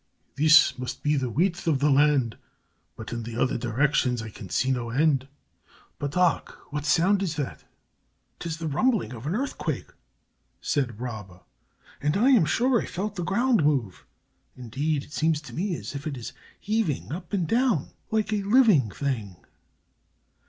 "This 0.35 0.79
must 0.79 1.03
be 1.03 1.15
the 1.15 1.29
width 1.29 1.67
of 1.67 1.77
the 1.77 1.91
land, 1.91 2.35
but 2.95 3.13
in 3.13 3.21
the 3.21 3.35
other 3.37 3.55
directions 3.55 4.23
I 4.23 4.31
can 4.31 4.49
see 4.49 4.71
no 4.71 4.89
end. 4.89 5.27
But 5.99 6.15
hark! 6.15 6.57
What 6.73 6.85
sound 6.85 7.21
is 7.21 7.35
that?" 7.35 7.65
"'Tis 8.39 8.53
like 8.53 8.59
the 8.71 8.75
rumbling 8.75 9.13
of 9.13 9.27
an 9.27 9.35
earthquake," 9.35 9.91
said 10.59 10.99
Rabba, 10.99 11.41
"and 12.01 12.17
I 12.17 12.31
am 12.31 12.45
sure 12.45 12.81
I 12.81 12.87
felt 12.87 13.15
the 13.15 13.23
ground 13.23 13.63
move. 13.63 14.03
Indeed, 14.57 15.03
it 15.03 15.13
seems 15.13 15.39
to 15.41 15.53
me 15.53 15.75
as 15.75 15.93
if 15.93 16.07
it 16.07 16.17
is 16.17 16.33
heaving 16.59 17.11
up 17.11 17.31
and 17.31 17.47
down, 17.47 17.91
like 18.09 18.33
a 18.33 18.41
living 18.41 18.89
thing." 18.89 19.35